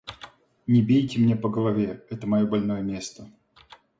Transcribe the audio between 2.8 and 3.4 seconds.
место.